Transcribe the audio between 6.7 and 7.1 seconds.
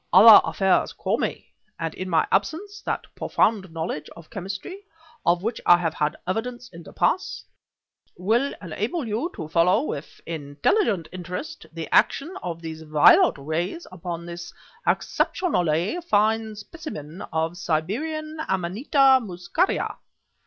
in the